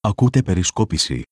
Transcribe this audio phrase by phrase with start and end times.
[0.00, 1.22] Ακούτε περισκόπηση.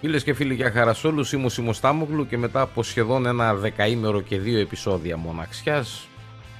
[0.00, 3.26] Φίλες και φίλοι, για χαρά σε όλους, είμαι ο Σίμος Στάμογλου και μετά από σχεδόν
[3.26, 6.08] ένα δεκαήμερο και δύο επεισόδια μοναξιάς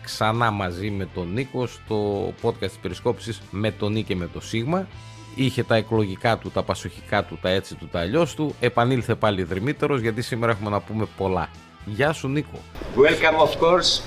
[0.02, 4.40] ξανά μαζί με τον Νίκο στο podcast της περισκόπησης με τον Νίκο και με το
[4.40, 4.86] Σίγμα
[5.34, 8.54] είχε τα εκλογικά του, τα πασοχικά του, τα έτσι του, τα αλλιώς του.
[8.60, 11.48] Επανήλθε πάλι δρυμύτερος γιατί σήμερα έχουμε να πούμε πολλά.
[11.84, 12.58] Γεια σου Νίκο.
[12.96, 14.00] Welcome of course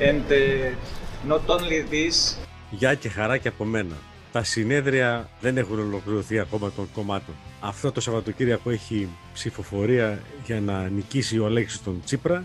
[0.00, 2.36] and uh, not only this
[2.70, 3.94] Γεια και χαρά και από μένα.
[4.32, 7.34] Τα συνέδρια δεν έχουν ολοκληρωθεί ακόμα των κομμάτων.
[7.60, 12.44] Αυτό το Σαββατοκύριακο έχει ψηφοφορία για να νικήσει ο Αλέξης τον Τσίπρα,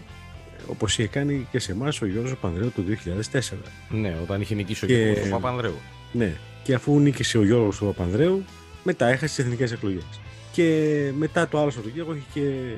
[0.68, 3.58] όπως είχε κάνει και σε εμάς ο Γιώργος Παπανδρέου το 2004.
[3.90, 5.76] Ναι, όταν είχε νικήσει ο Και- Γιώργος του Παπανδρέου
[6.12, 6.34] Ναι,
[6.64, 8.44] και αφού νίκησε ο Γιώργος του Παπανδρέου,
[8.84, 10.04] μετά έχασε τις εθνικές εκλογές.
[10.52, 12.74] Και μετά το άλλο Σαββατοκύριακο έχει και,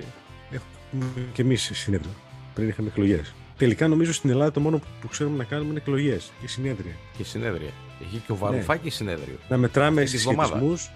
[0.52, 2.12] έχουμε και εμείς συνέδριο,
[2.54, 3.34] πριν είχαμε εκλογές.
[3.62, 6.92] Τελικά νομίζω στην Ελλάδα το μόνο που- που ξέρουμε να κάνουμε είναι εκλογές και συνέδρια.
[7.18, 7.70] και συνέδρια.
[8.02, 9.36] Έχει και ο Βαρουφάκης συνέδριο.
[9.50, 10.60] Να μετράμε Αυτή τη βδομάδα.
[10.60, 10.96] συσχετισμού.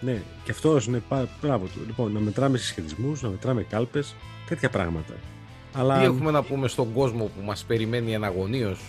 [0.00, 1.80] Ναι, και αυτός είναι πά- μπράβο του.
[1.86, 4.14] Λοιπόν, να μετράμε συσχετισμού, να μετράμε κάλπες,
[4.48, 5.12] τέτοια πράγματα.
[5.74, 8.80] Αλλά Τι έχουμε να πούμε στον κόσμο που μας περιμένει εναγωνίως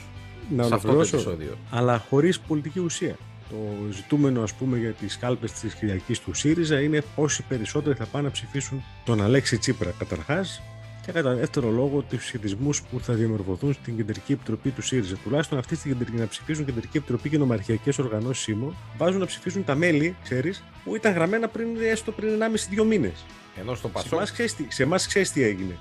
[0.55, 3.15] να σε αυτό το ολοκληρώσω, επεισόδιο; αλλά χωρίς πολιτική ουσία.
[3.49, 3.55] Το
[3.91, 8.25] ζητούμενο, ας πούμε, για τις κάλπες της Κυριακής του ΣΥΡΙΖΑ είναι πόσοι περισσότεροι θα πάνε
[8.25, 10.61] να ψηφίσουν τον Αλέξη Τσίπρα καταρχάς
[11.05, 15.15] και κατά δεύτερο λόγο τους σχετισμούς που θα διαμορφωθούν στην Κεντρική Επιτροπή του ΣΥΡΙΖΑ.
[15.23, 19.63] Τουλάχιστον αυτή στην κεντρική, να ψηφίσουν Κεντρική Επιτροπή και νομαρχιακές οργανώσεις ΣΥΜΟ, βάζουν να ψηφίσουν
[19.63, 23.25] τα μέλη, ξέρεις, που ήταν γραμμένα πριν, έστω πριν 1,5-2 μήνες.
[23.59, 25.77] Ενώ στο Σε Πασόκ εμάς ξέρεις, τι- σε εμάς ξέρεις τι έγινε.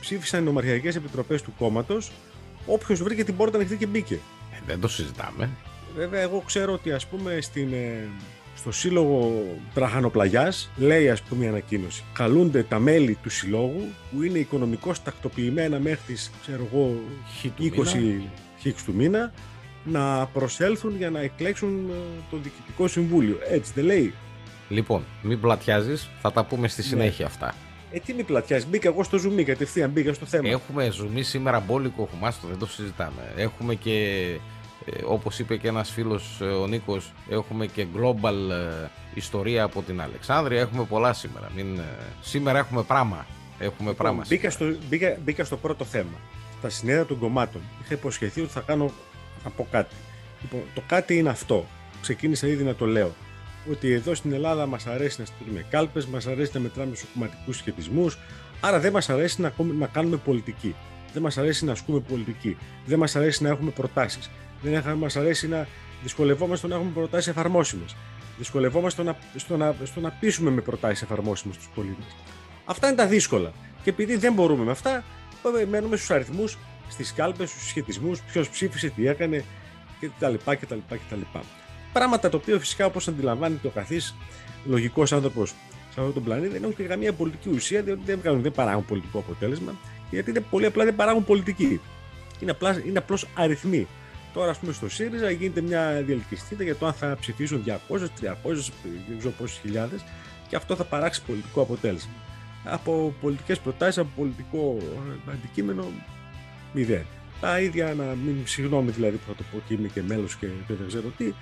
[0.00, 2.12] Ψήφισαν οι νομαρχιακές επιτροπές του κόμματος,
[2.66, 4.14] όποιος βρήκε την πόρτα ανοιχτή και μπήκε.
[4.52, 5.50] Ε, δεν το συζητάμε.
[5.96, 8.08] Βέβαια, εγώ ξέρω ότι ας πούμε στην, ε,
[8.56, 12.04] στο σύλλογο Τραχανοπλαγιάς λέει ας πούμε η ανακοίνωση.
[12.12, 17.00] Καλούνται τα μέλη του συλλόγου που είναι οικονομικώς τακτοποιημένα μέχρι τις ξέρω εγώ
[17.40, 18.22] Χ του 20 μήνα.
[18.58, 19.32] χίξ του μήνα
[19.84, 21.92] να προσέλθουν για να εκλέξουν ε,
[22.30, 23.38] το διοικητικό συμβούλιο.
[23.50, 24.14] Έτσι δεν λέει.
[24.68, 27.54] Λοιπόν, μην πλατιάζεις, θα τα πούμε στη συνέχεια αυτά.
[27.90, 30.48] Ε, τι μη πλατιάζεις, μπήκα εγώ στο ζουμί κατευθείαν, μπήκα στο θέμα.
[30.48, 33.32] Έχουμε ζουμί σήμερα μπόλικο χουμάστο, δεν το συζητάμε.
[33.36, 34.26] Έχουμε και,
[34.84, 39.82] ε, όπως είπε και ένας φίλος ε, ο Νίκος, έχουμε και global ε, ιστορία από
[39.82, 40.60] την Αλεξάνδρεια.
[40.60, 41.50] Έχουμε πολλά σήμερα.
[41.54, 41.82] Μην, ε,
[42.20, 43.26] σήμερα έχουμε πράγμα.
[43.58, 44.22] Έχουμε πράγμα.
[44.22, 44.74] Λοιπόν, μπήκα, σήμερα.
[44.74, 46.18] στο, μπήκα, μπήκα στο πρώτο θέμα.
[46.62, 47.60] Τα συνέδρα των κομμάτων.
[47.82, 48.92] Είχα υποσχεθεί ότι θα κάνω
[49.42, 49.94] θα πω κάτι.
[50.42, 51.66] Λοιπόν, το κάτι είναι αυτό.
[52.00, 53.14] Ξεκίνησα ήδη να το λέω.
[53.70, 57.56] Ότι εδώ στην Ελλάδα μας αρέσει να στείλουμε κάλπες, μας αρέσει να μετράμε στους κομματικούς
[57.56, 58.18] σχετισμούς,
[58.60, 60.74] άρα δεν μας αρέσει να, ακούμε- να κάνουμε πολιτική.
[61.12, 62.56] Δεν μας αρέσει να ασκούμε πολιτική.
[62.86, 64.30] Δεν μας αρέσει να έχουμε προτάσεις.
[64.70, 65.66] Δεν μας αρέσει να
[66.02, 67.96] δυσκολευόμαστε στο να έχουμε προτάσεις εφαρμόσιμες.
[68.38, 72.16] Δυσκολευόμαστε στο να, στο, να, στο να πείσουμε με προτάσεις εφαρμόσιμες στου πολίτες.
[72.64, 73.52] Αυτά είναι τα δύσκολα.
[73.82, 75.04] Και επειδή δεν μπορούμε με αυτά,
[75.42, 79.44] πάμε- μένουμε στους αριθμούς, στις κάλπες, στους σχετισμούς, ποιος ψήφισε, τι έκανε
[80.00, 80.34] κτλ.
[80.44, 81.20] κτλ, κτλ.
[81.92, 84.14] Πράγματα τα οποία φυσικά όπως αντιλαμβάνεται ο καθής
[84.64, 85.48] λογικός άνθρωπος
[85.96, 88.84] σε αυτόν τον πλανήτη δεν έχουν και καμία πολιτική ουσία, διότι δεν, βγάζουν, δεν παράγουν
[88.84, 89.74] πολιτικό αποτέλεσμα,
[90.10, 91.80] γιατί είναι πολύ απλά δεν παράγουν πολιτική.
[92.40, 93.86] Είναι, απλά, είναι απλώς αριθμοί.
[94.36, 98.06] Τώρα, ας πούμε, στο ΣΥΡΙΖΑ γίνεται μια διαλκυστήτα για το αν θα ψηφίσουν 200, 300,
[99.08, 100.04] δεν ξέρω πόσες χιλιάδες
[100.48, 102.12] και αυτό θα παράξει πολιτικό αποτέλεσμα.
[102.64, 104.76] Από πολιτικές προτάσεις, από πολιτικό
[105.26, 105.84] ε, αντικείμενο,
[106.72, 107.06] μηδέν.
[107.40, 110.46] Τα ίδια, να μην συγγνώμη δηλαδή που θα το πω και είμαι και μέλος και
[110.68, 111.32] δεν ξέρω τι,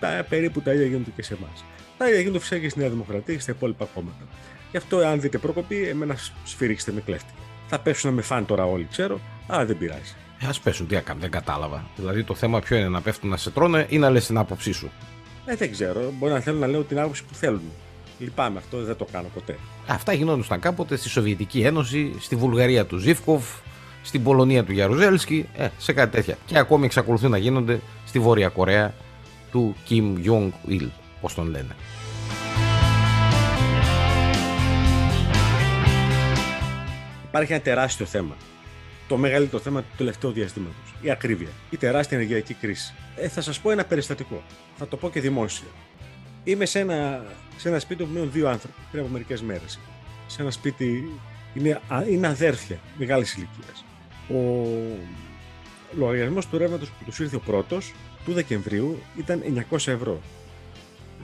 [0.00, 1.64] τα, περίπου τα ίδια γίνονται και σε εμάς.
[1.98, 4.26] Τα ίδια γίνονται φυσικά και στη Νέα Δημοκρατία και στα υπόλοιπα κόμματα.
[4.70, 7.32] Γι' αυτό, αν δείτε προκοπή, εμένα σφυρίξτε με κλέφτη.
[7.68, 10.14] Θα πέσουν να με φάνε τώρα όλοι, ξέρω, αλλά δεν πειράζει.
[10.40, 11.84] Ε, ας πέσουν, τι έκανα, δεν κατάλαβα.
[11.96, 14.72] Δηλαδή το θέμα ποιο είναι, να πέφτουν να σε τρώνε ή να λες την άποψή
[14.72, 14.90] σου;
[15.44, 16.12] Ε, δεν ξέρω.
[16.18, 17.62] Μπορεί να θέλουν να λέω την άποψη που θέλουν.
[18.18, 19.58] Λυπάμαι αυτό, δεν το κάνω ποτέ.
[19.86, 23.44] Αυτά γινόντουσαν κάποτε στη Σοβιετική Ένωση, στη Βουλγαρία του Ζήφκοφ,
[24.02, 26.36] στην Πολωνία του Γιαρουζέλσκι, ε, σε κάτι τέτοια.
[26.46, 28.94] Και ακόμη εξακολουθούν να γίνονται στη Βόρεια Κορέα
[29.50, 30.88] του Kim Jong-il,
[31.20, 31.76] πώς τον λένε.
[37.28, 38.34] Υπάρχει ένα τεράστιο θέμα.
[39.08, 40.94] Το μεγαλύτερο θέμα του τελευταίου διαστήματος.
[41.00, 41.48] Η ακρίβεια.
[41.70, 42.94] Η τεράστια ενεργειακή κρίση.
[43.16, 44.42] Ε, θα σας πω ένα περιστατικό.
[44.76, 45.66] Θα το πω και δημόσια.
[46.44, 47.24] Είμαι σε ένα,
[47.56, 49.78] σε ένα σπίτι που μένουν δύο άνθρωποι πριν από μερικές μέρες.
[50.26, 51.10] Σε ένα σπίτι.
[51.54, 53.84] Είναι, α- είναι αδέρφια μεγάλης ηλικίας.
[54.28, 54.66] Ο
[55.98, 57.92] λογαριασμός του ρεύματος που τους ήρθε ο πρώτος
[58.24, 60.20] του Δεκεμβρίου ήταν 900 ευρώ.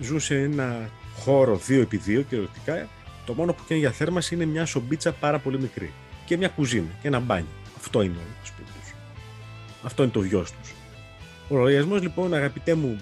[0.01, 2.89] Ζουν σε ένα χώρο 2x2 κυριολεκτικά.
[3.27, 5.93] Το μόνο που κάνει για θέρμανση είναι μια σομπίτσα πάρα πολύ μικρή.
[6.25, 7.47] Και μια κουζίνα και ένα μπάνιο.
[7.85, 8.93] Αυτό είναι όλο το σπίτι τους.
[9.83, 10.73] Αυτό είναι το βιό τους.
[11.49, 13.01] Ο λογαριασμός λοιπόν, αγαπητέ μου,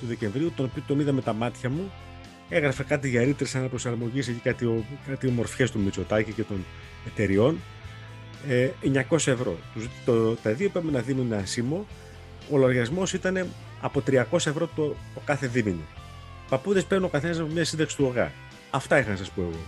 [0.00, 1.92] του Δεκεμβρίου, τον οποίο τον είδα με τα μάτια μου,
[2.48, 6.64] έγραφε κάτι για ρήτρες αναπροσαρμογής εκεί, κάτι, ο- κάτι ομορφιές του Μητσοτάκη και των
[7.06, 7.58] εταιριών.
[8.48, 9.58] Ε, 900 ευρώ.
[9.74, 11.86] Τους, το, τα δύο πρέπει να δίνουν ένα σήμο
[12.50, 13.46] ο λογαριασμός ήταν
[13.80, 15.82] από 300 ευρώ το, το κάθε δίμηνο.
[16.48, 18.32] Παππούδες παίρνουν ο καθένας από μια σύνταξη του ΟΓΑ.
[18.70, 19.60] Αυτά είχα να σας πω εγώ.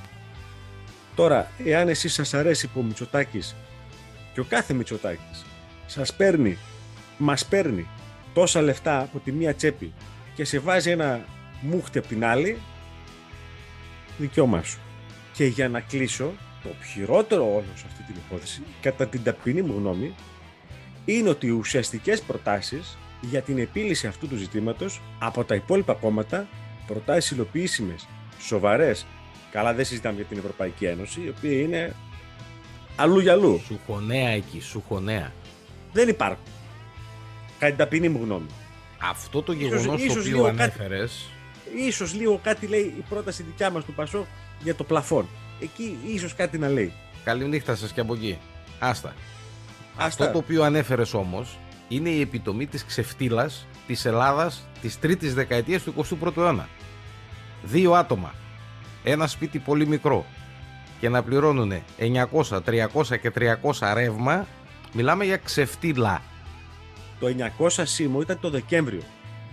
[1.15, 3.57] Τώρα, εάν εσείς σας αρέσει που ο Μητσοτάκης
[4.33, 5.45] και ο κάθε Μητσοτάκης
[5.87, 6.59] σας παίρνει,
[7.19, 7.87] μας παίρνει
[8.35, 9.93] τόσα λεφτά από τη μία τσέπη
[10.35, 11.25] και σε βάζει ένα
[11.61, 12.59] μούχτη από την άλλη,
[14.19, 14.79] δικαίωμά σου.
[15.33, 16.33] Και για να κλείσω,
[16.63, 20.15] το χειρότερο όλο σε αυτή την υπόθεση, κατά την ταπεινή μου γνώμη,
[21.05, 26.49] είναι ότι οι ουσιαστικές προτάσεις για την επίλυση αυτού του ζητήματος από τα υπόλοιπα κόμματα,
[26.87, 28.09] προτάσεις υλοποιήσιμες,
[28.41, 29.07] σοβαρές,
[29.51, 31.95] καλά δεν συζητάμε για την Ευρωπαϊκή Ένωση, η οποία είναι
[32.97, 33.61] αλλού για αλλού.
[33.67, 35.33] Σουχονέα εκεί, σουχονέα.
[35.93, 36.45] Δεν υπάρχουν.
[37.59, 38.47] Κατά την ταπεινή μου γνώμη.
[39.11, 41.33] Αυτό το γεγονός το ίσως οποίο λίγο ανέφερες,
[41.77, 44.27] Ίσως λίγο κάτι λέει η πρόταση δικιά μας του Πασό
[44.63, 45.27] για το πλαφόν.
[45.61, 46.93] Εκεί ίσως κάτι να λέει.
[47.25, 48.39] καληνύχτα σας και από εκεί.
[48.79, 49.15] Άστα.
[49.97, 50.05] Άστα.
[50.07, 55.83] Αυτό το οποίο ανέφερες όμως είναι η επιτομή της ξεφτύλας της Ελλάδας της τρίτης δεκαετίας
[55.83, 56.69] του 21ου αιώνα.
[57.63, 58.35] Δύο άτομα,
[59.05, 60.27] ένα σπίτι πολύ μικρό
[61.03, 62.59] και να πληρώνουν 900,
[62.95, 63.33] 300 και
[63.63, 64.47] 300 ρεύμα,
[64.93, 66.23] μιλάμε για ξεφτύλα.
[67.21, 69.01] Το 900 σήμο ήταν το Δεκέμβριο.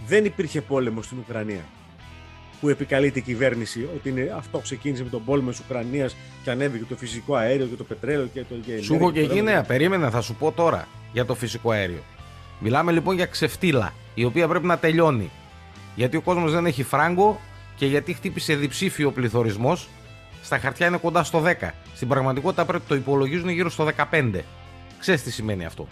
[0.07, 1.63] Δεν υπήρχε πόλεμος στην Ουκρανία.
[2.61, 6.83] Που επικαλείται η κυβέρνηση ότι είναι, αυτό ξεκίνησε με τον πόλεμο της Ουκρανίας και ανέβηκε
[6.89, 9.25] το φυσικό αέριο και το πετρέλαιο και το και η Σου ενέργεια έχω και το
[9.25, 9.51] εκεί ρεύμα.
[9.51, 12.03] νέα, περίμενα, θα σου πω τώρα για το φυσικό αέριο.
[12.59, 15.29] Μιλάμε λοιπόν για ξεφτύλα, η οποία πρέπει να τελειώνει.
[15.95, 17.39] Γιατί ο κόσμος δεν έχει φράγκο
[17.75, 19.87] και γιατί χτύπησε διψήφιο πληθωρισμός.
[20.43, 21.69] Στα χαρτιά είναι κοντά στο 10.
[21.95, 24.43] Στην πραγματικότητα πρέπει το υπολογίζουν γύρω στο 15.
[24.99, 25.87] Ξέρεις τι σημαίνει αυτό.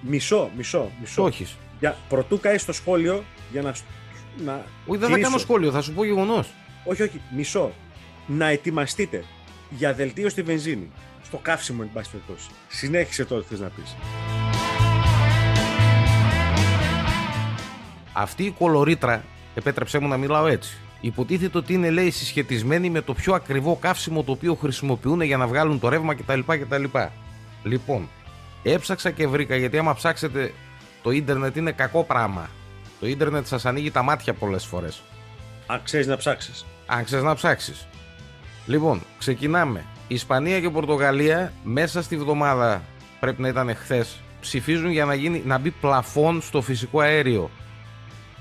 [0.00, 1.20] Μισό, μισό, μισό.
[1.20, 1.56] Το έχεις.
[1.78, 3.74] Για, πρωτού καείς στο σχόλιο για να.
[4.44, 5.20] να Όχι, δεν θα κλείσω.
[5.20, 6.48] κάνω σχόλιο, θα σου πω γεγονός.
[6.84, 7.72] Όχι, όχι, μισό.
[8.26, 9.24] Να ετοιμαστείτε
[9.70, 10.90] για δελτίο στη βενζίνη.
[11.24, 12.48] Στο καύσιμο, εν πάση περιπτώσει.
[12.68, 13.96] Συνέχισε τώρα τι θες να πεις.
[18.12, 19.24] Αυτή η κολορίτρα,
[19.54, 24.22] επέτρεψέ μου να μιλάω έτσι, υποτίθεται ότι είναι λέει συσχετισμένη με το πιο ακριβό καύσιμο
[24.22, 26.40] το οποίο χρησιμοποιούν για να βγάλουν το ρεύμα κτλ.
[26.46, 26.84] κτλ.
[27.62, 28.08] Λοιπόν,
[28.62, 30.52] έψαξα και βρήκα γιατί άμα ψάξετε
[31.02, 32.50] το ίντερνετ είναι κακό πράγμα.
[33.00, 35.02] Το ίντερνετ σας ανοίγει τα μάτια πολλές φορές.
[35.66, 36.66] Αν ξέρεις να ψάξεις.
[36.86, 37.86] Αν ξέρεις να ψάξεις.
[38.66, 39.84] Λοιπόν, ξεκινάμε.
[40.08, 42.82] Ισπανία και Πορτογαλία μέσα στη βδομάδα,
[43.20, 47.50] πρέπει να ήταν χθες, ψηφίζουν για να, γίνει, να μπει πλαφόν στο φυσικό αέριο.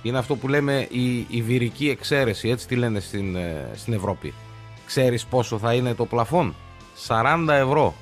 [0.01, 4.33] Είναι αυτό που λέμε η, η βυρική εξαίρεση, έτσι τη λένε στην, ε, στην Ευρώπη.
[4.85, 6.55] Ξέρεις πόσο θα είναι το πλαφόν;
[7.07, 7.95] 40 ευρώ.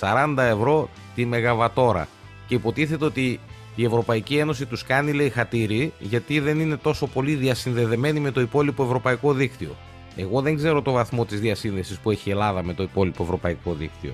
[0.00, 2.08] 40 ευρώ τη μεγαβατόρα.
[2.46, 3.40] Και υποτίθεται ότι
[3.74, 8.40] η Ευρωπαϊκή Ένωση τους κάνει λέει χατήρι γιατί δεν είναι τόσο πολύ διασυνδεδεμένη με το
[8.40, 9.74] υπόλοιπο ευρωπαϊκό δίκτυο.
[10.16, 13.74] Εγώ δεν ξέρω το βαθμό της διασύνδεσης που έχει η Ελλάδα με το υπόλοιπο ευρωπαϊκό
[13.74, 14.12] δίκτυο.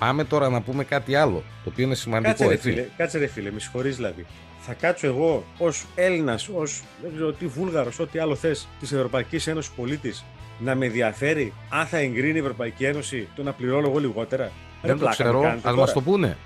[0.00, 2.70] Πάμε τώρα να πούμε κάτι άλλο, το οποίο είναι σημαντικό, Κάτσε ρε, έτσι.
[2.70, 4.26] φίλε, κάτσε ρε φίλε, με συγχωρείς δηλαδή.
[4.60, 9.46] Θα κάτσω εγώ ως Έλληνας, ως δεν ξέρω τι Βούλγαρος, ό,τι άλλο θες της Ευρωπαϊκής
[9.46, 10.24] Ένωσης πολίτης,
[10.58, 14.50] να με ενδιαφέρει αν θα εγκρίνει η Ευρωπαϊκή Ένωση το να πληρώνω εγώ λιγότερα;
[14.82, 15.76] Δεν το πλάκα ξέρω, μου κάνετε ας τώρα.
[15.76, 16.36] μας το πούνε.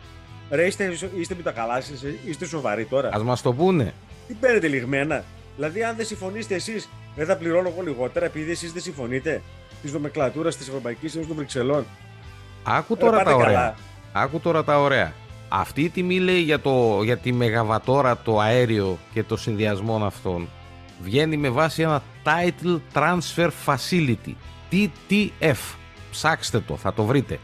[0.51, 3.11] Ρε, είστε, είστε με τα καλά σας, είστε, είστε σοβαροί τώρα.
[3.13, 3.95] Ας μας το πούνε.
[4.29, 5.25] Τι παίρνετε λιγμένα;
[5.57, 9.43] Δηλαδή, αν δεν συμφωνήσετε εσείς, δεν θα πληρώνω εγώ λιγότερα επειδή εσείς δεν συμφωνείτε
[9.83, 11.87] της νομεκλατούρας της Ευρωπαϊκής Ένωσης των Βρυξελών.
[12.65, 13.47] Άκου Ρε, τώρα πάτε τα ωραία.
[13.53, 13.75] καλά.
[14.13, 15.13] Άκου τώρα τα ωραία.
[15.49, 20.49] Αυτή η τιμή λέει για, το, για τη μεγαβατόρα το αέριο και το συνδυασμό αυτών
[21.03, 24.33] βγαίνει με βάση ένα Title Transfer Facility
[24.73, 25.57] TTF
[26.11, 27.39] ψάξτε το, θα το βρείτε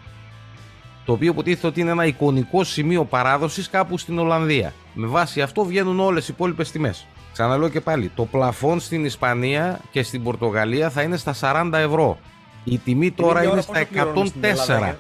[1.05, 5.65] το οποίο υποτίθεται ότι είναι ένα εικονικό σημείο παράδοσης κάπου στην Ολλανδία με βάση αυτό
[5.65, 10.91] βγαίνουν όλες οι υπόλοιπες τιμές ξαναλέω και πάλι το πλαφόν στην Ισπανία και στην Πορτογαλία
[10.91, 12.19] θα είναι στα 40 ευρώ
[12.65, 14.99] η τιμή Την τώρα ίδια είναι ώρα στα πόσο πληρώνουμε στην Ελλάδα 104 για-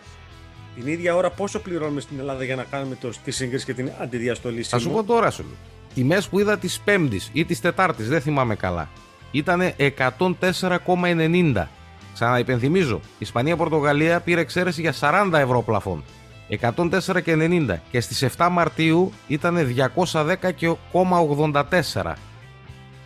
[0.80, 3.90] Την ίδια ώρα πόσο πληρώνουμε στην Ελλάδα για να κάνουμε το, τη σύγκριση και την
[4.00, 5.44] αντιδιαστολή Θα σου σήμου; πω τώρα σου.
[5.94, 8.88] Τιμέ που είδα της Πέμπτης ή της Τετάρτης, δεν θυμάμαι καλά.
[9.30, 9.72] Ήταν
[10.18, 11.66] 104,90.
[12.14, 16.04] Ξαναυπενθυμίζω, η Ισπανία-Πορτογαλία πήρε εξαίρεση για 40 ευρώ πλαφόν.
[16.60, 19.74] 104,90 και στις 7 Μαρτίου ήταν
[20.92, 22.12] 210,84.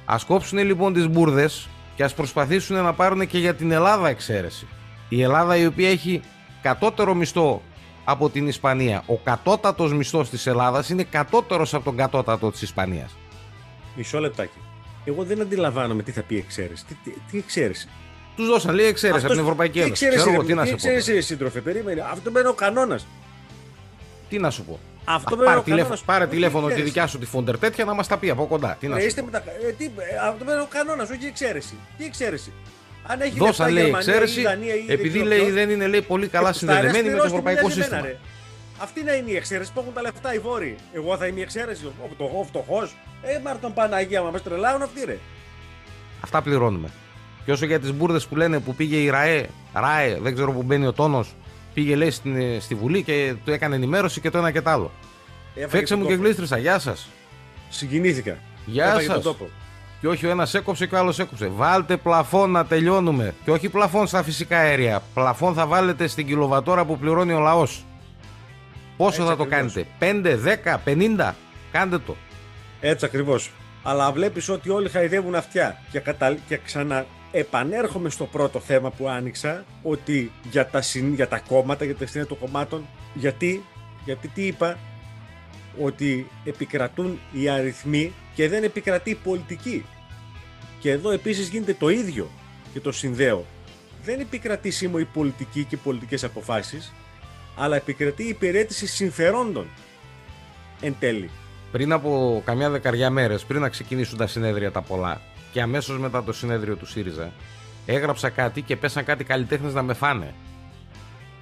[0.05, 4.67] Ας κόψουν λοιπόν τις μπουρδες και ας προσπαθήσουν να πάρουν και για την Ελλάδα εξαίρεση.
[5.09, 6.23] Η Ελλάδα η οποία έχει
[6.69, 7.63] κατώτερο μισθό
[8.05, 9.03] από την Ισπανία.
[9.07, 13.17] Ο κατώτατος μισθός της Ελλάδας είναι κατώτερος από τον κατώτατο της Ισπανίας.
[13.97, 14.59] Μισό λεπτάκι.
[15.05, 16.85] Εγώ δεν αντιλαμβάνομαι τι θα πει εξαίρεση.
[16.85, 17.89] Τι, τι, τι εξαίρεση;
[18.37, 20.05] Τους δώσαν λέει εξαίρεση από Αυτός- την Ευρωπαϊκή τι Ένωση.
[20.05, 20.81] εξαίρεση, Ξέρω εγώ ρε, τι να τι σε πω.
[20.83, 22.01] εξαίρεση, ρε, σύντροφε, περίμενε.
[22.13, 23.07] Αυτό μένει ο κανόνας.
[24.29, 24.79] Τι να σου πω.
[25.05, 26.03] Αυτό Α, μένει πάρε ο τηλέφωνο, κανόνας.
[26.05, 28.77] πάρε τηλέφωνο τη δικιά σου τη φόντερ τέτοια να μας τα πει από κοντά.
[28.81, 29.39] Τι να σου είστε με τα...
[29.69, 29.91] ε, τι, ε,
[30.29, 31.75] αυτό μένει ο κανόνας, όχι η εξαίρεση.
[31.99, 32.53] Τι εξαίρεση;
[33.07, 35.39] Αν έχει Δώσαν λεφτά η λέει Γερμανία ή η εξαίρεση Δανία ή επειδή ξέρω λέει
[35.39, 37.99] ποιος, δεν είναι λέει πολύ καλά ε, συνδεδεμένη με το πληρώσει, ευρωπαϊκό τι μοιάζει σύστημα.
[37.99, 38.19] εμένα, ρε.
[38.79, 40.77] Αυτοί να είναι οι εξαίρεση που έχουν τα λεφτά οι βόρειοι.
[40.93, 42.97] Εγώ θα είμαι η εξαίρεση, ο φτωχό, φτωχός.
[43.23, 45.19] Ε, Μάρτον Παναγία, μα μες τρελάουν αυτοί ρε.
[46.21, 46.89] Αυτά πληρώνουμε.
[47.45, 50.63] Και όσο για τις μπουρδες που λένε που πήγε η ΡΑΕ, ΡΑΕ, δεν ξέρω που
[50.63, 51.35] μπαίνει ο τόνος,
[51.75, 54.91] πήγε λέει στην, στη Βουλή και του έκανε ενημέρωση και το ένα και το άλλο.
[55.69, 57.09] Φέξε μου και γλίστρισα, γεια σας.
[57.69, 58.39] Συγκινήθηκα.
[58.67, 59.37] Γεια σας.
[60.05, 61.47] Και όχι ο ένας έκοψε και ο άλλος έκοψε.
[61.47, 63.35] Βάλτε πλαφόν να τελειώνουμε.
[63.45, 65.03] Και όχι πλαφόν στα φυσικά αέρια.
[65.15, 67.85] Πλαφόν θα βάλετε στην κιλοβατόρα που πληρώνει ο λαός.
[68.97, 71.33] Πόσο Έτσι θα το κάνετε, 5, 10, 50,
[71.73, 72.17] κάντε το.
[72.81, 73.51] Έτσι ακριβώς.
[73.83, 75.83] Αλλά βλέπεις ότι όλοι χαϊδεύουν αυτιά.
[75.91, 76.37] Και, κατα...
[76.49, 81.15] και ξανά επανέρχομαι στο πρώτο θέμα που άνοιξα, ότι για τα, συν...
[81.15, 83.65] για τα κόμματα, για τα συνέχεια των κομμάτων, γιατί,
[84.05, 84.79] γιατί τι είπα,
[85.81, 89.85] ότι επικρατούν οι αριθμοί και δεν επικρατεί η πολιτική.
[90.85, 92.31] Και εδώ επίσης γίνεται το ίδιο
[92.73, 93.45] και το συνδέω.
[94.05, 96.93] Δεν επικρατεί σήμερα η πολιτική και οι πολιτικές αποφάσεις,
[97.57, 99.67] αλλά επικρατεί η υπηρέτηση συμφερόντων
[100.81, 101.31] εν τέλει.
[101.73, 105.21] Πριν από καμιά δεκαριά μέρες, πριν να ξεκινήσουν τα συνέδρια τα πολλά
[105.53, 107.33] και αμέσως μετά το συνέδριο του ΣΥΡΙΖΑ,
[107.87, 110.35] έγραψα κάτι και πέσαν κάτι καλλιτέχνες να με φάνε.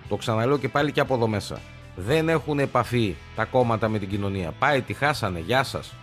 [0.08, 1.60] Το ξαναλέω και πάλι και από εδώ μέσα.
[1.96, 4.52] Δεν έχουν επαφή τα κόμματα με την κοινωνία.
[4.58, 5.94] Πάει, τη χάσανε, γεια σας.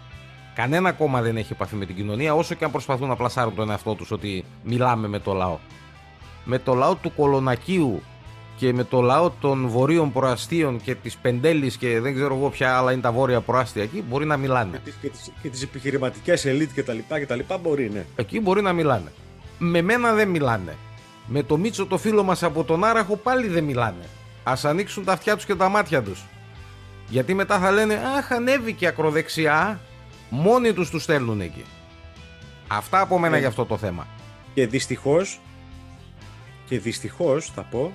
[0.59, 3.69] Κανένα κόμμα δεν έχει επαφή με την κοινωνία, όσο και αν προσπαθούν να πλασάρουν τον
[3.69, 5.57] εαυτό τους ότι μιλάμε με το λαό.
[6.43, 8.01] Με το λαό του Κολονακίου
[8.57, 12.77] και με το λαό των βορείων προαστίων και της Πεντέλης και δεν ξέρω εγώ ποια
[12.77, 14.81] άλλα είναι τα βόρεια προάστια εκεί, μπορεί να μιλάνε.
[14.83, 18.05] Και τι και τις επιχειρηματικές ελίτ και τα λοιπά και τα λοιπά μπορεί, ναι.
[18.15, 19.11] Εκεί μπορεί να μιλάνε.
[19.57, 20.75] Με μένα δεν μιλάνε.
[21.25, 24.05] Με το Μίτσο το φίλο μας από τον Άραχο πάλι δεν μιλάνε.
[24.43, 26.25] Α ανοίξουν τα αυτιά τους και τα μάτια τους.
[27.09, 29.79] Γιατί μετά θα λένε Αχ, ανέβηκε ακροδεξιά.
[30.29, 31.63] Μόνοι τους τους στέλνουν εκεί.
[32.67, 34.07] Αυτά από μένα ε, για αυτό το θέμα.
[34.53, 35.39] Και δυστυχώς,
[36.65, 37.91] και δυστυχώς θα πω,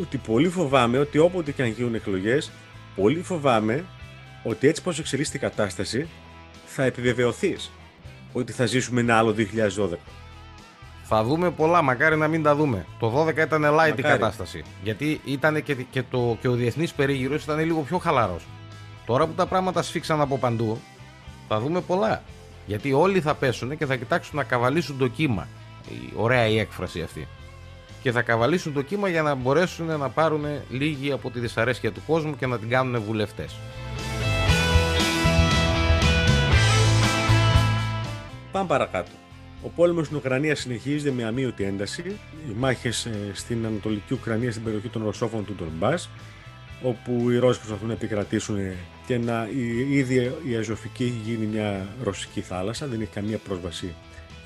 [0.00, 2.50] ότι πολύ φοβάμαι ότι όποτε και αν γίνουν εκλογές,
[2.96, 3.84] πολύ φοβάμαι
[4.42, 6.08] ότι έτσι πως εξελίσσεται η κατάσταση
[6.66, 7.70] θα επιβεβαιωθείς
[8.32, 9.96] ότι θα ζήσουμε ένα άλλο 2012.
[11.08, 12.86] Θα δούμε πολλά, μακάρι να μην τα δούμε.
[12.98, 14.62] Το 12 ήταν light η κατάσταση.
[14.82, 18.46] Γιατί ήταν και, και, το, και ο διεθνής περίγυρος ήταν λίγο πιο χαλαρός.
[19.06, 20.80] Τώρα που τα πράγματα σφίξαν από παντού,
[21.48, 22.22] θα δούμε πολλά.
[22.66, 25.48] Γιατί όλοι θα πέσουν και θα κοιτάξουν να καβαλήσουν το κύμα.
[25.88, 27.28] Η, ωραία η έκφραση αυτή
[28.06, 32.02] και θα καβαλήσουν το κύμα για να μπορέσουν να πάρουν λίγοι από τη δυσαρέσκεια του
[32.06, 33.56] κόσμου και να την κάνουν βουλευτές.
[38.52, 39.10] Πάμε παρακάτω.
[39.62, 42.02] Ο πόλεμος στην Ουκρανία συνεχίζεται με αμύωτη ένταση.
[42.48, 45.94] Οι μάχες ε, στην Ανατολική Ουκρανία, στην περιοχή των Ρωσόφων του Ντομπά,
[46.82, 48.58] όπου οι Ρώσοι προσπαθούν να επικρατήσουν
[49.06, 49.48] και να
[49.90, 52.86] ήδη η Αζωφική έχει γίνει μια ρωσική θάλασσα.
[52.86, 53.94] Δεν έχει καμία πρόσβαση,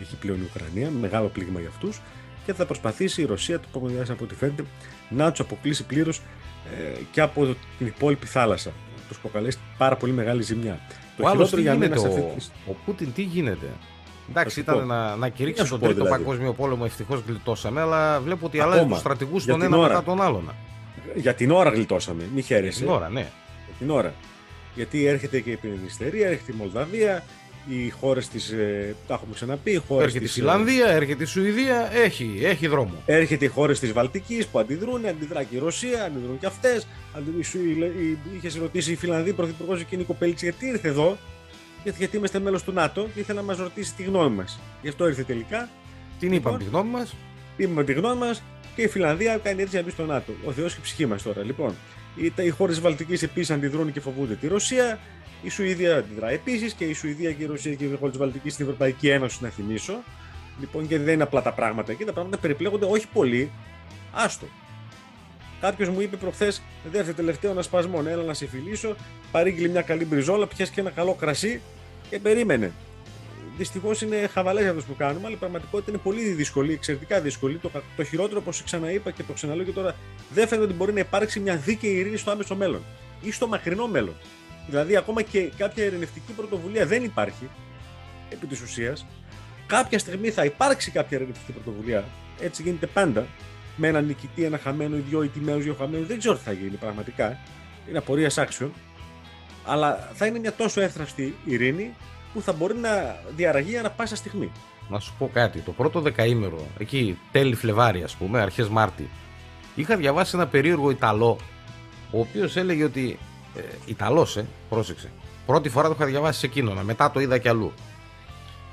[0.00, 0.90] έχει πλέον η Ουκρανία.
[0.90, 2.00] Μεγάλο πλήγμα για αυτούς
[2.46, 4.64] και θα προσπαθήσει η Ρωσία, το επόμενο από ό,τι φαίνεται,
[5.08, 6.20] να τους αποκλείσει πλήρως
[6.78, 8.72] ε, και από την υπόλοιπη θάλασσα.
[9.08, 10.80] Τους προκαλέσει πάρα πολύ μεγάλη ζημιά.
[11.16, 12.34] Το ο χειρότερο για μένα ο,
[12.66, 13.66] ο Πούτιν τι γίνεται;
[14.30, 16.10] Εντάξει, ήταν να, να κηρύξει τον Τρίτο δηλαδή.
[16.10, 19.88] Παγκόσμιο Πόλεμο, ευτυχώς γλιτώσαμε, αλλά βλέπω ότι αλλάζει τους στρατηγούς τον ένα ώρα.
[19.88, 20.52] μετά τον άλλον.
[21.14, 22.78] Για την ώρα γλιτώσαμε, μη χαίρεσαι.
[22.78, 23.20] Για την ώρα, ναι.
[23.66, 24.14] Για την ώρα.
[24.74, 27.24] Γιατί έρχεται και η Πενινιστερία, έρχεται η Μολδαβία,
[27.68, 28.50] οι χώρες της.
[28.50, 29.76] Ε, τα έχουμε ξαναπεί.
[29.76, 33.02] Χώρες έρχεται της, η Φιλανδία, έρχεται η Σουηδία, έχει, έχει δρόμο.
[33.06, 36.86] Έρχεται οι χώρες της Βαλτικής που αντιδρούν, αντιδρά και η Ρωσία, αντιδρούν και αυτές.
[38.36, 41.16] Είχες ρωτήσει η Φιλανδή πρωθυπουργός και η Κοπέλιτση γιατί ήρθε εδώ,
[41.82, 44.60] γιατί, γιατί είμαστε μέλος του ΝΑΤΟ και ήθελε να μας ρωτήσει τη γνώμη μας.
[44.82, 45.68] Γι' αυτό ήρθε τελικά.
[46.18, 47.14] Την είπαμε τη γνώμη μας.
[47.56, 48.42] Είπαμε τη γνώμη μας
[48.74, 50.32] και η Φιλανδία κάνει έτσι να μπει στο ΝΑΤΟ.
[50.44, 51.42] Ο Θεός και η ψυχή μας τώρα.
[51.42, 51.74] Λοιπόν,
[52.14, 54.98] οι, οι χώρες τη Βαλτικής επίσης αντιδρούν και φοβούνται τη Ρωσία.
[55.42, 58.52] Η Σουηδία αντιδρά επίσης και η Σουηδία και η Ρωσία και η χώρες τη Βαλτικής
[58.52, 60.02] στην Ευρωπαϊκή Ένωση, να θυμίσω.
[60.60, 62.04] Λοιπόν, και δεν είναι απλά τα πράγματα εκεί.
[62.04, 63.50] Τα πράγματα περιπλέγονται όχι πολύ.
[64.12, 64.46] Άστο.
[65.60, 68.02] Κάποιος μου είπε προχθές, δεύτερο τελευταίο ένα σπασμό.
[68.06, 68.96] Έλα να σε φιλήσω,
[69.30, 71.60] παρήγγειλε μια καλή μπριζόλα, πιάσει και ένα καλό κρασί
[72.10, 72.72] και περίμενε.
[73.60, 77.56] Δυστυχώς είναι χαβαλές αυτό που κάνουμε, αλλά η πραγματικότητα είναι πολύ δύσκολη, εξαιρετικά δύσκολη.
[77.56, 79.94] Το, το χειρότερο, όπως ξαναείπα και το ξαναλέω και τώρα,
[80.30, 82.82] δεν φαίνεται ότι μπορεί να υπάρξει μια δίκαιη ειρήνη στο άμεσο μέλλον
[83.20, 84.14] ή στο μακρινό μέλλον.
[84.66, 87.48] Δηλαδή, ακόμα και κάποια ειρηνευτική πρωτοβουλία δεν υπάρχει
[88.30, 89.06] επί της ουσίας.
[89.66, 92.04] Κάποια στιγμή θα υπάρξει κάποια ειρηνευτική πρωτοβουλία.
[92.40, 93.26] Έτσι γίνεται πάντα.
[93.76, 96.06] Με έναν νικητή, ένα χαμένο, ή δυο ηττημένους, δύο χαμένους.
[96.06, 97.38] Δεν ξέρω τι θα γίνει πραγματικά.
[97.88, 98.72] Είναι απορία άξιων.
[99.66, 101.94] Αλλά θα είναι μια τόσο εύθραυστη ειρήνη
[102.32, 104.52] που θα μπορεί να διαραγεί ανα πάσα στιγμή.
[104.88, 105.58] Να σου πω κάτι.
[105.58, 109.08] Το πρώτο δεκαήμερο, εκεί τέλη Φλεβάρι, ας πούμε, αρχές Μάρτη,
[109.74, 111.38] είχα διαβάσει ένα περίεργο Ιταλό,
[112.10, 113.18] ο οποίος έλεγε ότι
[113.56, 115.10] ε, Ιταλός, ε, πρόσεξε.
[115.46, 117.72] Πρώτη φορά το είχα διαβάσει σε εκείνον, μετά το είδα κι αλλού.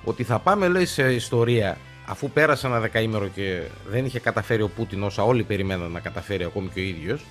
[0.03, 4.69] Ότι θα πάμε, λέει, σε ιστορία, αφού πέρασε ένα δεκαήμερο και δεν είχε καταφέρει ο
[4.69, 7.25] Πούτιν όσα όλοι περιμέναν να καταφέρει ακόμη και ο ίδιος,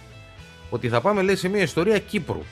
[0.70, 2.42] ότι θα πάμε λέει σε μια ιστορία Κύπρου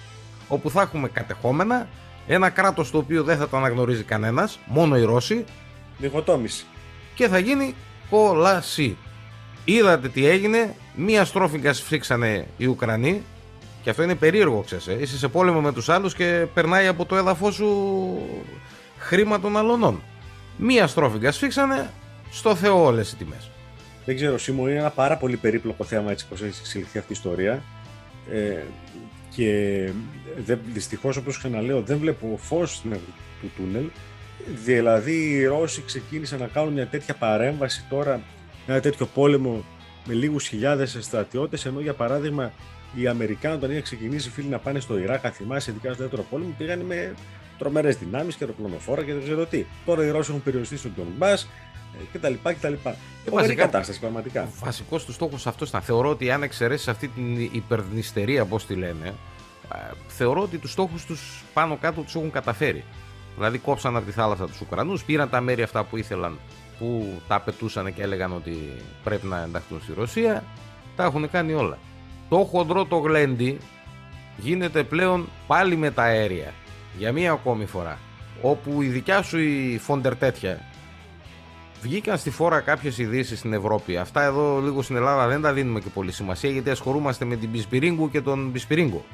[0.48, 1.88] όπου θα έχουμε κατεχόμενα
[2.26, 5.44] ένα κράτος το οποίο δεν θα το αναγνωρίζει κανένας, μόνο οι Ρώσοι
[5.98, 6.64] Διχοτόμηση.
[7.14, 7.74] και θα γίνει
[8.10, 8.96] κόλαση.
[9.64, 13.22] Είδατε τι έγινε, μία στρόφιγγα σφίξανε οι Ουκρανοί
[13.82, 14.86] και αυτό είναι περίεργο, ξέρεις.
[14.86, 14.96] ε.
[15.00, 18.18] Είσαι σε πόλεμο με τους άλλους και περνάει από το έδαφος σου
[18.98, 20.02] χρήμα των αλωνών.
[20.56, 21.90] Μία στρόφιγγα σφίξανε,
[22.30, 23.50] στο Θεό όλες οι τιμές.
[24.04, 27.16] Δεν ξέρω, Σίμω, είναι ένα πάρα πολύ περίπλοκο θέμα έτσι πως έχει εξελιχθεί αυτή η
[27.16, 27.62] ιστορία.
[28.32, 28.56] Ε,
[29.36, 29.90] και
[30.44, 33.84] δεν, δυστυχώς, όπως ξαναλέω, δεν βλέπω φως στην άκρη του τούνελ.
[34.64, 38.20] Δηλαδή, οι Ρώσοι ξεκίνησαν να κάνουν μια τέτοια παρέμβαση τώρα,
[38.66, 39.64] ένα τέτοιο πόλεμο
[40.06, 42.52] με λίγους χιλιάδες στρατιώτες, ενώ για παράδειγμα
[42.94, 46.26] οι Αμερικάνοι όταν είχαν ξεκινήσει φίλοι να πάνε στο Ιράκ, αν θυμάσαι, ειδικά στο δεύτερο
[46.30, 47.14] πόλεμο, πήγαν με
[47.58, 49.64] τρομερές δυνάμεις και αεροπλανοφόρα και δεν ξέρω τι.
[49.84, 51.48] Τώρα οι Ρώσοι έχουν περιοριστεί στον Ντονμπάς
[52.12, 52.32] κτλ.
[52.42, 52.74] κτλ.
[53.24, 54.48] Φοβερή βασικά- κατάσταση πραγματικά.
[54.60, 55.80] Βασικός του στόχος αυτός ήταν.
[55.82, 59.14] Θεωρώ ότι αν εξαιρέσεις αυτή την υπερδνηστερία, όπω τη λένε,
[59.68, 62.84] α, θεωρώ ότι τους στόχους τους πάνω κάτω τους έχουν καταφέρει.
[63.36, 66.38] Δηλαδή, κόψαν από τη θάλασσα τους Ουκρανούς, πήραν τα μέρη αυτά που ήθελαν,
[66.78, 68.72] που τα απαιτούσαν και έλεγαν ότι
[69.04, 70.44] πρέπει να ενταχθούν στη Ρωσία.
[70.96, 71.78] Τα έχουν κάνει όλα.
[72.28, 73.58] Το χοντρό το γλέντι
[74.36, 76.52] γίνεται πλέον πάλι με τα αέρια.
[76.98, 77.98] Για μία ακόμη φορά.
[78.42, 80.60] Όπου η δικιά σου η φόντερ τέτοια
[81.84, 83.96] Βγήκαν στη φόρα κάποιες ειδήσεις στην Ευρώπη.
[83.96, 87.48] Αυτά εδώ λίγο στην Ελλάδα δεν τα δίνουμε και πολύ σημασία γιατί ασχολούμαστε με την
[87.48, 89.04] Μπισπυρίγκου και τον Μπισπυρίγκο.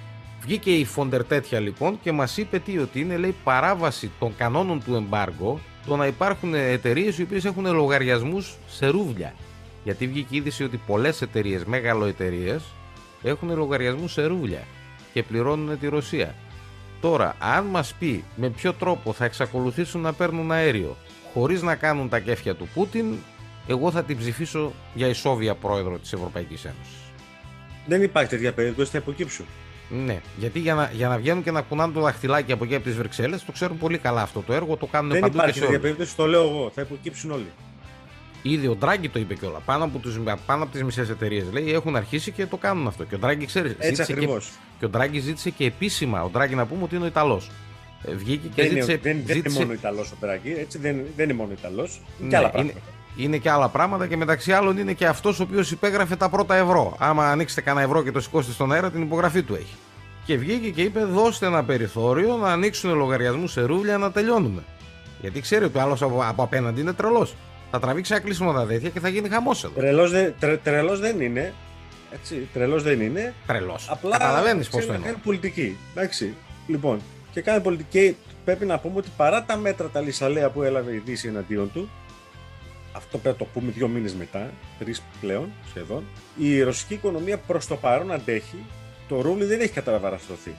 [0.41, 4.83] Βγήκε η Φόντερ τέτοια λοιπόν και μας είπε τι, ότι είναι λέει παράβαση των κανόνων
[4.85, 9.35] του εμπάργου το να υπάρχουν εταιρείες οι οποίες έχουν λογαριασμούς σε ρούβλια.
[9.85, 12.57] Γιατί βγήκε η είδηση ότι πολλές εταιρείες, μέγαλο εταιρείε,
[13.23, 14.63] έχουν λογαριασμούς σε ρούβλια
[15.13, 16.35] και πληρώνουν τη Ρωσία.
[17.01, 20.97] Τώρα, αν μας πει με ποιο τρόπο θα εξακολουθήσουν να παίρνουν αέριο
[21.35, 23.15] χωρίς να κάνουν τα κέφια του Πούτιν,
[23.67, 26.99] εγώ θα την ψηφίσω για ισόβια πρόεδρο της Ευρωπαϊκής Ένωσης.
[27.87, 29.47] Δεν υπάρχει τέτοια περίπτωση, θα υποκύψουν.
[30.05, 32.85] Ναι, γιατί για να, για να βγαίνουν και να κουνάνε το δαχτυλάκι από εκεί από
[32.85, 35.59] τις Βρυξέλλες, το ξέρουν πολύ καλά αυτό το έργο, το κάνουν Δεν παντού και υπάρχει
[35.59, 35.83] σε τέτοια όλους.
[35.89, 36.71] περίπτωση, το λέω εγώ.
[36.75, 37.47] Θα υποκύψουν όλοι.
[38.43, 39.63] Ήδη ο Ντράγκη το είπε κιόλας.
[39.65, 43.05] Πάνω από, τους, πάνω από τις μισές εταιρείες λέει έχουν αρχίσει και το κάνουν αυτό.
[43.05, 43.71] Και ο Ντράγκη ξέρεις.
[43.73, 44.51] Έτσι ζήτησε και, ακριβώς.
[44.79, 46.23] και ο Ντράγκη ζήτησε και επίσημα.
[46.23, 47.51] Ο Ντράγκη να πούμε ότι είναι ο Ιταλός.
[48.05, 48.93] Ε, βγήκε και Δεν, ζήτησε.
[48.93, 52.01] είναι, δεν, δεν ζήτησε- είναι μόνο Ιταλός ο Περάκη, έτσι δεν, δεν είναι μόνο Ιταλός.
[52.19, 52.81] Ναι, και άλλα είναι, πράγματα.
[53.17, 56.55] είναι και άλλα πράγματα και μεταξύ άλλων είναι και αυτός ο οποίος υπέγραφε τα πρώτα
[56.57, 56.97] ευρώ.
[56.99, 59.75] Άμα ανοίξετε κανένα ευρώ και το σηκώσετε στον αέρα, την υπογραφή του έχει.
[60.25, 64.63] Και βγήκε και είπε: Δώστε ένα περιθώριο να ανοίξουν λογαριασμούς σε ρούβλια να τελειώνουμε.
[65.21, 67.35] Γιατί ξέρει ότι ο άλλος από, από απέναντι είναι τρελός.
[67.71, 69.73] Θα τραβήξει ένα κλείσιμο τα τέτοια και θα γίνει χαμός εδώ.
[69.81, 71.53] Τρελός δεν, τρε, τρελός δεν είναι.
[72.13, 73.35] Έτσι, τρελός δεν είναι.
[73.47, 73.89] Τρελός.
[73.91, 75.11] Απλά Καταλαβαίνεις πώς ξέρεις το να εννοώ.
[75.13, 75.77] κάνει πολιτική.
[75.95, 76.35] Εντάξει.
[76.67, 77.01] Λοιπόν,
[77.33, 78.17] και κάνει πολιτική.
[78.45, 81.91] Πρέπει να πούμε ότι παρά τα μέτρα τα λησαλέα που έλαβε η Δύση εναντίον του,
[82.93, 86.05] αυτό πρέπει να το πούμε δύο μήνες μετά, τρεις πλέον σχεδόν,
[86.37, 88.65] η ρωσική οικονομία προς το παρόν αντέχει.
[89.09, 90.55] Το ρούβλι δεν έχει καταβαραθρωθεί.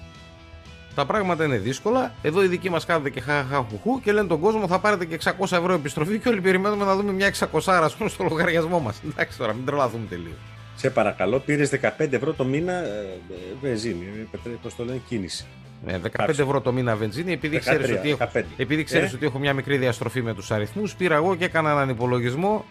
[0.95, 2.13] Τα πράγματα είναι δύσκολα.
[2.21, 5.31] Εδώ οι δικοί μας κάθονται και χαχαχουχού και λένε τον κόσμο θα πάρετε και 600
[5.39, 9.01] ευρώ επιστροφή και όλοι περιμένουμε να δούμε μια 600 ας πούμε στο λογαριασμό μας.
[9.12, 10.38] Εντάξει τώρα, μην τρελαθούμε τελείως.
[10.75, 15.45] Σε παρακαλώ, πήρες 15 ευρώ το μήνα ε, ε, βενζίνη, ε, πώς το λένε, κίνηση.
[15.85, 16.41] Ε, 15 Κάψε.
[16.41, 18.43] ευρώ το μήνα βενζίνη, επειδή 13, ξέρεις ότι, έχω, 15.
[18.57, 21.71] επειδή ξέρεις Ε; ότι έχω μια μικρή διαστροφή με τους αριθμούς, πήρα εγώ και έκανα
[21.71, 22.65] έναν υπολογισμό.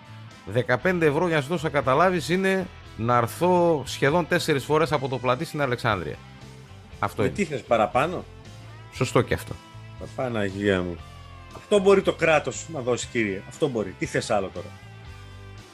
[0.55, 5.09] 15 ευρώ για να σου δώσω να καταλάβεις είναι να έρθω σχεδόν 4 φορές από
[5.09, 6.17] το πλατή στην Αλεξάνδρεια.
[6.99, 7.37] Αυτό Με είναι.
[7.37, 8.25] τι θες παραπάνω,
[8.93, 9.55] Σωστό και αυτό.
[10.17, 10.97] Παναγία μου.
[11.57, 13.43] Αυτό μπορεί το κράτος να δώσει, κύριε.
[13.49, 13.95] Αυτό μπορεί.
[13.99, 14.67] Τι θες άλλο τώρα;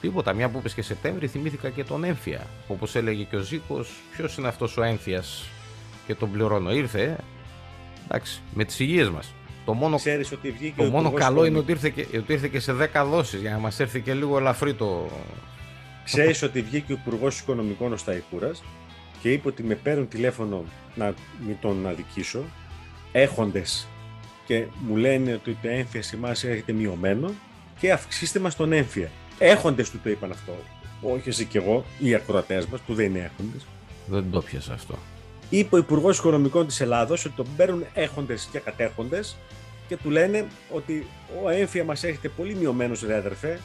[0.00, 2.46] Τίποτα, μια που είπες και Σεπτέμβρη, θυμήθηκα και τον Έμφυα.
[2.68, 5.22] Όπως έλεγε και ο Ζήκος, ποιος είναι αυτός ο Έμφυα
[6.06, 6.72] και τον πληρώνω.
[6.72, 7.16] Ήρθε, ε.
[8.04, 9.34] εντάξει, με τις υγείες μας.
[9.64, 11.76] Το μόνο, Ξέρεις ότι βγήκε το ο μόνο Υπουργός καλό είναι Οικονομικών.
[11.76, 14.38] ότι ήρθε, και, ότι ήρθε και σε 10 δόσεις για να μας έρθει και λίγο
[14.38, 15.10] ελαφρύ το.
[16.04, 18.62] Ξέρεις ότι βγήκε ο Υπουργός Οικονομικών ο Σταϊκούρας
[19.22, 20.64] και είπε ότι με παίρνουν τηλέφωνο
[20.94, 21.14] να
[21.46, 22.44] μην τον αδικήσω
[23.12, 23.86] έχοντες
[24.46, 27.30] και μου λένε ότι το έμφυα σε εμάς έρχεται μειωμένο
[27.78, 29.10] και αυξήστε μας τον έμφυα.
[29.38, 30.52] Έχοντες του το είπαν αυτό.
[31.00, 33.66] Όχι εσύ και εγώ, οι ακροατές μας που δεν είναι έχοντες.
[34.06, 34.98] Δεν το πιάσα αυτό.
[35.50, 39.36] Είπε ο Υπουργός Οικονομικών της Ελλάδος ότι τον παίρνουν έχοντες και κατέχοντες
[39.88, 41.06] και του λένε ότι
[41.44, 43.60] ο έμφυα μας έρχεται πολύ μειωμένος ρε αδερφέ.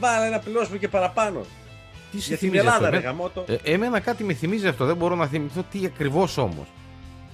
[0.00, 1.40] Βάλε να πληρώσουμε και παραπάνω.
[2.10, 3.44] Τι σε Για την θυμίζει αυτό, Ελλάδα, ρε εμέ- γαμότο.
[3.48, 6.66] ε, εμένα κάτι με θυμίζει αυτό, δεν μπορώ να θυμηθώ τι ακριβώς όμως.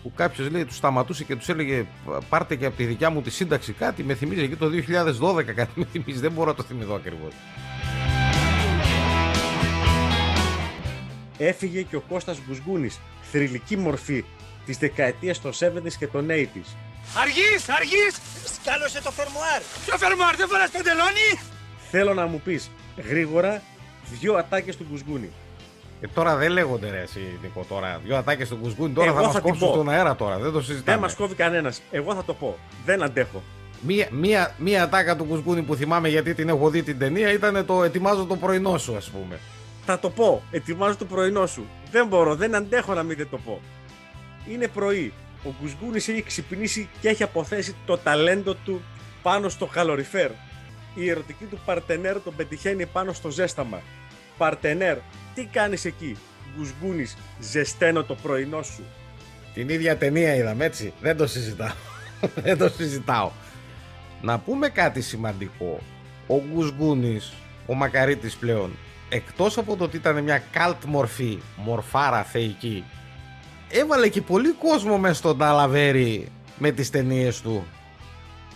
[0.03, 1.85] Που κάποιος λέει, τους σταματούσε και τους έλεγε
[2.29, 4.03] Πάρτε και από τη δικιά μου τη σύνταξη κάτι.
[4.03, 6.21] Με θυμίζει εκεί το 2012 κάτι με θυμίζει.
[6.21, 7.33] Δεν μπορώ να το θυμηθώ ακριβώς.
[11.39, 12.99] Έφυγε και ο Κώστας Μπουσγούνης,
[13.37, 14.25] θρηλυκή μορφή
[14.66, 16.68] της δεκαετίας των 70s και των 80s.
[17.22, 18.14] Αργείς, αργείς!
[18.61, 19.61] Σκάλωσε το φερμουάρ.
[19.87, 21.31] Ποιο φερμάρ, δεν φοράς παντελόνι!
[21.90, 22.70] Θέλω να μου πεις
[23.09, 23.62] γρήγορα
[24.20, 25.31] δύο ατάκες του Μπουσγούνη.
[26.01, 28.01] Ε, τώρα δεν λέγονται ρε εσύ Νίκο τώρα.
[28.05, 29.75] Δυο ατάκες στον Κουσκούνι τώρα Εγώ θα μας θα την κόψουν πω.
[29.75, 30.38] στον αέρα τώρα.
[30.38, 30.90] Δεν το συζητάμε.
[30.90, 31.83] Δεν μας κόβει κανένας.
[31.90, 32.59] Εγώ θα το πω.
[32.85, 33.42] Δεν αντέχω.
[33.81, 37.66] Μία, μία, μία ατάκα του Κουσκούνι που θυμάμαι γιατί την έχω δει την ταινία ήταν
[37.66, 39.38] το ετοιμάζω το πρωινό σου, ας πούμε.
[39.87, 40.42] Θα το πω.
[40.51, 41.66] Ετοιμάζω το πρωινό σου.
[41.90, 43.61] Δεν μπορώ, δεν αντέχω να μην δεν το πω.
[44.49, 45.12] Είναι πρωί.
[45.44, 48.83] Ο Γκουσγκούνης έχει ξυπνήσει και έχει αποθέσει το ταλέντο του
[49.22, 50.31] πάνω στο καλοριφέρ.
[50.94, 53.81] Η ερωτική του παρτενέρ τον πετυχαίνει πάνω στο ζέσταμα.
[54.38, 54.96] Παρτενέρ,
[55.35, 56.16] τι κάνεις εκεί.
[56.57, 58.85] Γκουσγκούνης, ζεσταίνω το πρωινό σου.
[59.55, 60.92] Την ίδια ταινία είδαμε, έτσι.
[61.01, 61.75] Δεν το συζητάω.
[62.44, 63.31] Δεν το συζητάω.
[64.22, 65.81] Να πούμε κάτι σημαντικό.
[66.27, 67.33] Ο Γκουσγκούνης,
[67.66, 68.77] ο Μακαρίτης πλέον,
[69.09, 72.85] εκτός από το ότι ήταν μια καλτ μορφή, μορφάρα θεϊκή,
[73.69, 77.66] έβαλε και πολύ κόσμο μέσα στον Ταλαβέρι με τις ταινίες του.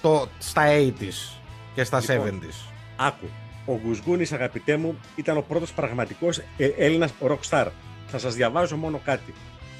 [0.02, 1.38] Το, στα 80s
[1.74, 2.72] και στα Λοιπόν, 70s.
[2.96, 3.28] Άκου.
[3.66, 7.66] Ο Γκουσγκούνη, αγαπητέ μου, ήταν ο πρώτος πραγματικός ε, Έλληνας rockstar.
[8.06, 9.34] Θα σας διαβάζω μόνο κάτι.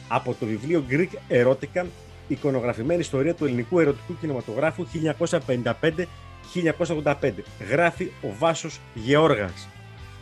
[0.09, 1.85] Από το βιβλίο Greek Erotica,
[2.29, 4.87] εικονογραφημένη ιστορία του ελληνικού ερωτικού κινηματογράφου
[7.05, 7.33] 1955-1985.
[7.71, 9.69] Γράφει ο Βάσος Γεώργας.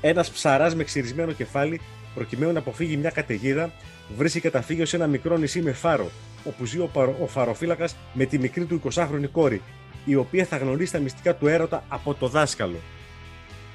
[0.01, 1.81] Ένας ψαράς με ξυρισμένο κεφάλι,
[2.15, 3.73] προκειμένου να αποφύγει μια καταιγίδα,
[4.17, 6.11] βρίσκει καταφύγιο σε ένα μικρό νησί με φάρο,
[6.45, 9.63] όπου ζει ο, παρο- ο φαροφύλακας με τη μικρή του 20χρονη κόρη,
[10.05, 12.79] η οποία θα γνωρίσει τα μυστικά του έρωτα από το δάσκαλο.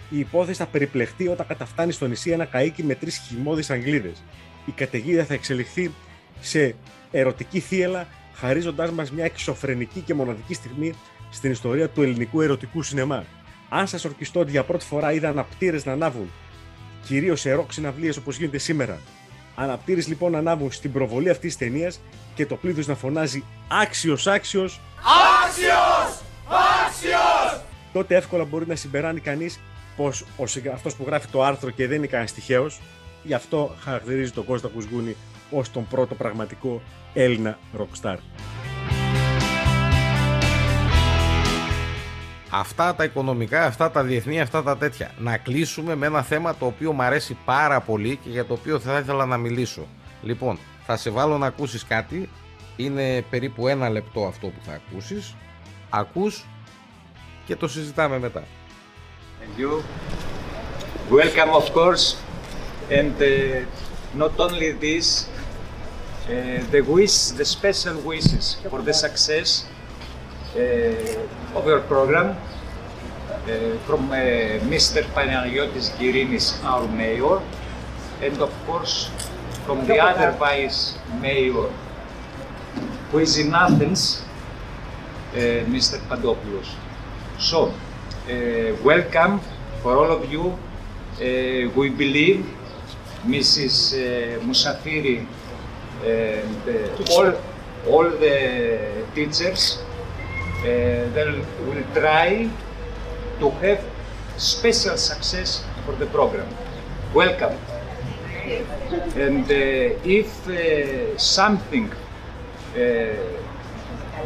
[0.09, 4.23] Η υπόθεση θα περιπλεχτεί όταν καταφτάνει στο νησί ένα καίκι με τρεις χυμώδει Αγγλίδες.
[4.65, 5.91] Η καταιγίδα θα εξελιχθεί
[6.39, 6.75] σε
[7.11, 10.93] ερωτική θύελα, χαρίζοντάς μας μια εξωφρενική και μοναδική στιγμή
[11.31, 13.23] στην ιστορία του ελληνικού ερωτικού σινεμά.
[13.75, 16.31] Αν σας ορκιστώ ότι για πρώτη φορά είδα αναπτήρες να ανάβουν,
[17.05, 18.99] κυρίως σε ροκ συναυλίες όπως γίνεται σήμερα,
[19.55, 22.01] αναπτήρες λοιπόν να ανάβουν στην προβολή αυτής της ταινίας
[22.35, 24.79] και το πλήθος να φωνάζει Άξιος, άξιος,
[27.93, 29.59] τότε εύκολα μπορεί να συμπεράνει κανείς
[29.95, 30.25] πως
[30.73, 32.81] αυτός που γράφει το άρθρο και δεν είναι κανένας τυχαίος,
[33.23, 35.15] γι' αυτό χαρακτηρίζει τον Κώστα Κουσγούνη
[35.51, 36.81] ως τον πρώτο πραγματικό
[37.13, 38.17] Έλληνα rockstar.
[42.55, 45.11] Αυτά τα οικονομικά, αυτά τα διεθνή, αυτά τα τέτοια.
[45.17, 48.79] Να κλείσουμε με ένα θέμα το οποίο μου αρέσει πάρα πολύ και για το οποίο
[48.79, 49.87] θα ήθελα να μιλήσω.
[50.21, 52.29] Λοιπόν, θα σε βάλω να ακούσεις κάτι.
[52.75, 55.35] Είναι περίπου ένα λεπτό αυτό που θα ακούσεις.
[55.89, 56.45] Ακούς
[57.45, 58.43] και το συζητάμε μετά.
[59.39, 59.83] Thank you.
[61.09, 62.05] Welcome, of course,
[62.89, 69.82] and uh, not only this, uh, the wish, the special wishes for the success uh,
[70.55, 72.35] of your program
[73.43, 74.15] uh, from uh,
[74.69, 75.03] Mr.
[75.13, 77.41] Panagiotis Girinis, our mayor,
[78.21, 79.09] and of course
[79.65, 81.69] from the other vice mayor
[83.11, 84.23] who is in Athens,
[85.33, 85.97] uh, Mr.
[86.07, 86.69] Pandopoulos.
[87.39, 87.67] So,
[88.29, 89.39] uh, welcome
[89.81, 90.57] for all of you.
[91.19, 92.45] Uh, we believe
[93.25, 93.93] Mrs.
[94.41, 95.25] Musafiri
[96.03, 97.33] and all,
[97.87, 99.82] all the teachers
[100.63, 102.49] they will try
[103.39, 103.83] to have
[104.37, 106.47] special success for the program.
[107.13, 107.57] Welcome.
[109.15, 113.13] And uh, if uh, something uh,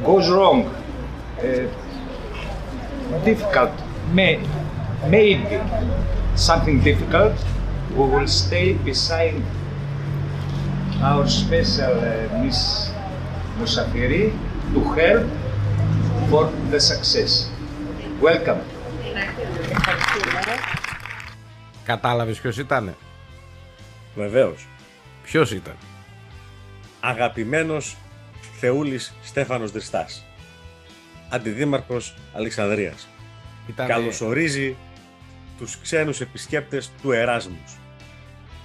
[0.04, 1.68] goes wrong, uh,
[3.24, 3.72] difficult,
[4.12, 4.40] may,
[5.08, 5.60] maybe
[6.36, 7.34] something difficult,
[7.92, 9.42] we will stay beside
[11.02, 12.92] our special uh, Miss
[13.60, 14.32] Musafiri
[14.74, 15.28] to help
[16.32, 17.32] for the success.
[18.22, 18.62] Welcome.
[21.84, 22.96] Κατάλαβες ποιος ήταν.
[24.16, 24.68] Βεβαίως.
[25.24, 25.76] Ποιος ήταν;
[27.00, 27.98] Αγαπημένος
[28.60, 30.26] Θεούλης Στέφανος Δριστάς.
[31.30, 33.08] Αντιδήμαρχος Αλεξανδρίας.
[33.68, 34.76] Ήταν Καλωσορίζει
[35.58, 37.78] τους ξένους επισκέπτες του Εράσμους,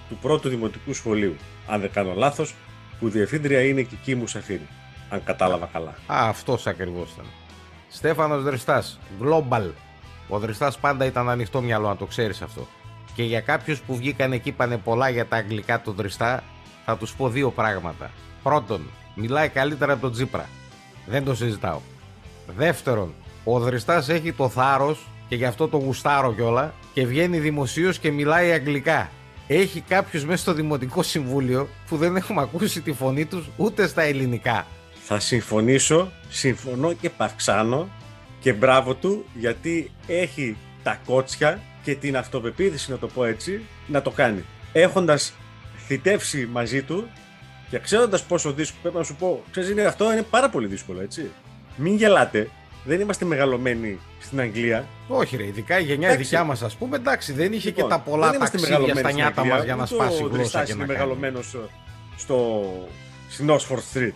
[0.09, 2.55] του πρώτου δημοτικού σχολείου, αν δεν κάνω λάθος,
[2.98, 4.68] που διευθύντρια είναι και εκεί Μουσαφίρη,
[5.11, 5.94] αν κατάλαβα καλά.
[6.07, 7.27] Α, αυτός ακριβώς ήταν.
[7.95, 9.71] Στέφανος Δριστάς, Global.
[10.29, 12.67] Ο Δριστάς πάντα ήταν ανοιχτό μυαλό, αν το ξέρεις αυτό.
[13.15, 16.43] Και για κάποιους που βγήκαν εκεί πάνε πολλά για τα αγγλικά του Δριστά,
[16.85, 18.11] θα τους πω δύο πράγματα.
[18.43, 20.49] Πρώτον, μιλάει καλύτερα από τον Τζίπρα.
[21.07, 21.81] Δεν το συζητάω.
[22.57, 27.99] Δεύτερον, ο Δριστάς έχει το θάρρος και γι' αυτό το γουστάρω κιόλα και βγαίνει δημοσίως
[27.99, 29.11] και μιλάει αγγλικά.
[29.47, 34.03] Έχει κάποιους μέσα στο Δημοτικό Συμβούλιο που δεν έχουμε ακούσει τη φωνή τους ούτε στα
[34.03, 34.67] ελληνικά.
[35.05, 37.88] Θα συμφωνήσω, συμφωνώ και παυξάνω
[38.41, 44.03] και μπράβο του γιατί έχει τα κότσια και την αυτοπεποίθηση να το πω έτσι να
[44.03, 44.45] το κάνει.
[44.73, 45.33] Έχοντας
[45.87, 47.09] θητεύσει μαζί του
[47.71, 51.01] και ξέροντας πόσο δύσκολο πρέπει να σου πω, ξέρεις είναι, αυτό είναι πάρα πολύ δύσκολο
[51.01, 51.31] έτσι.
[51.77, 52.49] Μην γελάτε,
[52.85, 54.87] δεν είμαστε μεγαλωμένοι στην Αγγλία.
[55.09, 56.25] Όχι, ρε, ειδικά η γενιά Εντάξει.
[56.25, 59.01] δικιά μας, ας πούμε, εντάξει, δεν είχε Λοιπόν, και τα πολλά δεν είμαστε ταξίδια μεγαλωμένοι
[59.01, 60.81] στα στην νιάτα Αγγλία, μα για να ούτε σπάσει η ο γλώσσα Δριστάς και είναι
[60.81, 60.99] να κάνει.
[60.99, 61.57] μεγαλωμένος
[62.17, 62.62] στο,
[63.31, 64.12] στην Oxford Street.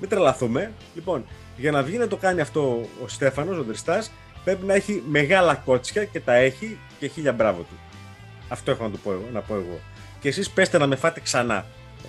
[0.00, 0.72] Μην τρελαθούμε.
[0.94, 1.24] Λοιπόν,
[1.56, 4.04] για να βγει να το κάνει αυτό ο Στέφανος, ο Δριστά,
[4.44, 7.78] πρέπει να έχει μεγάλα κότσια και τα έχει και χίλια μπράβο του.
[8.48, 9.80] Αυτό έχω να, του πω, εγώ, να πω εγώ.
[10.20, 11.66] Και εσείς πέστε να με φάτε ξανά.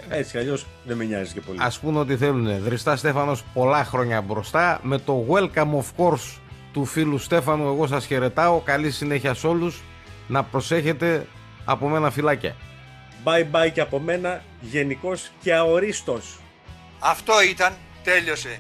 [0.10, 1.60] Έτσι, αλλιώς δεν με νοιάζει και πολύ.
[1.62, 2.60] Α πούνε ότι θέλουν.
[2.60, 4.80] Δριστά Στέφανος πολλά χρόνια μπροστά.
[4.84, 6.38] Με το welcome of course
[6.74, 8.60] του φίλου Στέφανου, εγώ σας χαιρετάω.
[8.60, 9.82] Καλή συνέχεια σε όλους.
[10.28, 11.26] Να προσέχετε
[11.66, 12.56] από μένα φυλάκια.
[13.24, 16.38] Bye bye και από μένα, γενικός και αορίστος.
[17.00, 17.74] Αυτό ήταν.
[18.04, 18.60] Τέλειωσε.